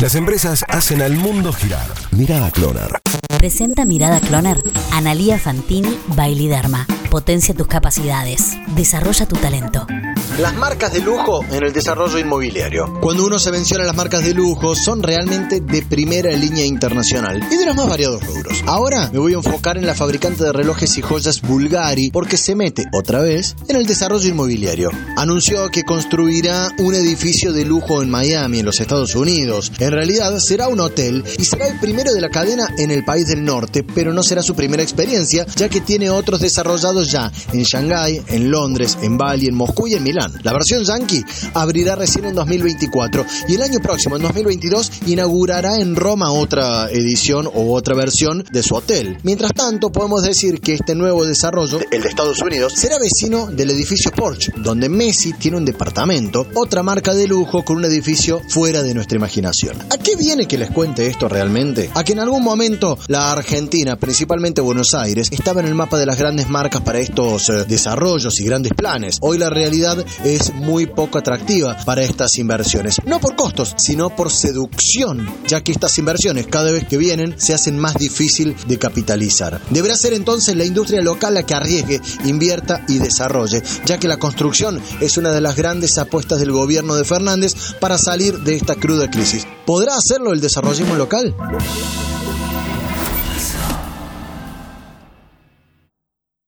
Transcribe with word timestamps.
Las 0.00 0.14
empresas 0.14 0.64
hacen 0.68 1.02
al 1.02 1.14
mundo 1.14 1.52
girar. 1.52 1.86
Mirada 2.12 2.50
Cloner. 2.50 3.00
Presenta 3.36 3.84
Mirada 3.84 4.18
Cloner. 4.18 4.56
Analía 4.92 5.38
Fantini 5.38 5.94
Bailiderma. 6.16 6.86
Potencia 7.10 7.52
tus 7.52 7.66
capacidades. 7.66 8.56
Desarrolla 8.68 9.26
tu 9.26 9.34
talento. 9.34 9.84
Las 10.38 10.54
marcas 10.54 10.92
de 10.92 11.00
lujo 11.00 11.44
en 11.50 11.64
el 11.64 11.72
desarrollo 11.72 12.18
inmobiliario. 12.18 12.98
Cuando 13.00 13.26
uno 13.26 13.38
se 13.38 13.50
menciona 13.50 13.84
las 13.84 13.96
marcas 13.96 14.24
de 14.24 14.32
lujo, 14.32 14.74
son 14.76 15.02
realmente 15.02 15.60
de 15.60 15.82
primera 15.82 16.30
línea 16.30 16.64
internacional 16.64 17.42
y 17.50 17.56
de 17.56 17.66
los 17.66 17.74
más 17.74 17.88
variados 17.88 18.24
rubros. 18.24 18.62
Ahora 18.64 19.10
me 19.12 19.18
voy 19.18 19.34
a 19.34 19.36
enfocar 19.36 19.76
en 19.76 19.86
la 19.86 19.94
fabricante 19.94 20.44
de 20.44 20.52
relojes 20.52 20.96
y 20.96 21.02
joyas 21.02 21.42
Bulgari 21.42 22.10
porque 22.10 22.36
se 22.36 22.54
mete 22.54 22.86
otra 22.92 23.20
vez 23.20 23.56
en 23.68 23.76
el 23.76 23.86
desarrollo 23.86 24.28
inmobiliario. 24.28 24.90
Anunció 25.16 25.68
que 25.68 25.82
construirá 25.82 26.70
un 26.78 26.94
edificio 26.94 27.52
de 27.52 27.64
lujo 27.64 28.00
en 28.00 28.08
Miami, 28.08 28.60
en 28.60 28.66
los 28.66 28.80
Estados 28.80 29.14
Unidos. 29.16 29.72
En 29.78 29.90
realidad 29.90 30.38
será 30.38 30.68
un 30.68 30.80
hotel 30.80 31.24
y 31.38 31.44
será 31.44 31.66
el 31.66 31.78
primero 31.80 32.14
de 32.14 32.20
la 32.20 32.30
cadena 32.30 32.68
en 32.78 32.90
el 32.90 33.04
país 33.04 33.26
del 33.26 33.44
norte, 33.44 33.82
pero 33.82 34.14
no 34.14 34.22
será 34.22 34.42
su 34.42 34.54
primera 34.54 34.82
experiencia, 34.82 35.44
ya 35.56 35.68
que 35.68 35.80
tiene 35.80 36.08
otros 36.08 36.40
desarrollados 36.40 36.99
ya 37.02 37.30
en 37.52 37.62
Shanghái, 37.62 38.22
en 38.28 38.50
Londres, 38.50 38.98
en 39.02 39.16
Bali, 39.16 39.46
en 39.46 39.54
Moscú 39.54 39.86
y 39.86 39.94
en 39.94 40.02
Milán. 40.02 40.32
La 40.42 40.52
versión 40.52 40.84
Yankee 40.84 41.24
abrirá 41.54 41.94
recién 41.94 42.24
en 42.24 42.34
2024 42.34 43.24
y 43.48 43.54
el 43.54 43.62
año 43.62 43.80
próximo, 43.80 44.16
en 44.16 44.22
2022, 44.22 44.92
inaugurará 45.06 45.78
en 45.78 45.96
Roma 45.96 46.32
otra 46.32 46.90
edición 46.90 47.48
o 47.52 47.74
otra 47.74 47.94
versión 47.94 48.44
de 48.50 48.62
su 48.62 48.74
hotel. 48.74 49.18
Mientras 49.22 49.52
tanto, 49.52 49.90
podemos 49.90 50.22
decir 50.22 50.60
que 50.60 50.74
este 50.74 50.94
nuevo 50.94 51.24
desarrollo, 51.24 51.80
el 51.90 52.02
de 52.02 52.08
Estados 52.08 52.40
Unidos, 52.40 52.72
será 52.76 52.98
vecino 52.98 53.46
del 53.46 53.70
edificio 53.70 54.10
Porsche, 54.10 54.52
donde 54.56 54.88
Messi 54.88 55.32
tiene 55.34 55.56
un 55.56 55.64
departamento, 55.64 56.46
otra 56.54 56.82
marca 56.82 57.14
de 57.14 57.26
lujo 57.26 57.64
con 57.64 57.76
un 57.76 57.84
edificio 57.84 58.40
fuera 58.48 58.82
de 58.82 58.94
nuestra 58.94 59.16
imaginación. 59.16 59.76
¿A 59.90 59.98
qué 59.98 60.16
viene 60.16 60.46
que 60.46 60.58
les 60.58 60.70
cuente 60.70 61.06
esto 61.06 61.28
realmente? 61.28 61.90
A 61.94 62.04
que 62.04 62.12
en 62.12 62.20
algún 62.20 62.42
momento 62.42 62.98
la 63.08 63.32
Argentina, 63.32 63.96
principalmente 63.96 64.60
Buenos 64.60 64.94
Aires, 64.94 65.28
estaba 65.30 65.60
en 65.60 65.66
el 65.66 65.74
mapa 65.74 65.98
de 65.98 66.06
las 66.06 66.18
grandes 66.18 66.48
marcas 66.48 66.82
para 66.82 66.89
estos 66.98 67.48
eh, 67.48 67.64
desarrollos 67.66 68.40
y 68.40 68.44
grandes 68.44 68.72
planes. 68.74 69.18
Hoy 69.20 69.38
la 69.38 69.50
realidad 69.50 70.04
es 70.24 70.52
muy 70.54 70.86
poco 70.86 71.18
atractiva 71.18 71.76
para 71.84 72.02
estas 72.02 72.38
inversiones. 72.38 72.96
No 73.04 73.20
por 73.20 73.36
costos, 73.36 73.74
sino 73.76 74.10
por 74.10 74.30
seducción, 74.30 75.28
ya 75.46 75.62
que 75.62 75.72
estas 75.72 75.96
inversiones 75.98 76.46
cada 76.46 76.72
vez 76.72 76.86
que 76.86 76.96
vienen 76.96 77.34
se 77.38 77.54
hacen 77.54 77.78
más 77.78 77.94
difícil 77.94 78.56
de 78.66 78.78
capitalizar. 78.78 79.60
Deberá 79.70 79.96
ser 79.96 80.14
entonces 80.14 80.56
la 80.56 80.64
industria 80.64 81.02
local 81.02 81.34
la 81.34 81.44
que 81.44 81.54
arriesgue, 81.54 82.00
invierta 82.24 82.84
y 82.88 82.98
desarrolle, 82.98 83.62
ya 83.86 83.98
que 83.98 84.08
la 84.08 84.18
construcción 84.18 84.80
es 85.00 85.16
una 85.16 85.32
de 85.32 85.40
las 85.40 85.56
grandes 85.56 85.98
apuestas 85.98 86.40
del 86.40 86.52
gobierno 86.52 86.94
de 86.94 87.04
Fernández 87.04 87.54
para 87.80 87.98
salir 87.98 88.38
de 88.40 88.56
esta 88.56 88.74
cruda 88.74 89.10
crisis. 89.10 89.46
¿Podrá 89.66 89.96
hacerlo 89.96 90.32
el 90.32 90.40
desarrollismo 90.40 90.94
local? 90.94 91.34